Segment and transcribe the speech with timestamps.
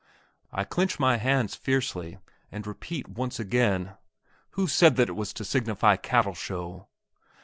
[0.51, 2.17] I clench my hands fiercely,
[2.51, 3.97] and repeat once again,
[4.57, 6.87] "Who said that it was to signify cattle show?"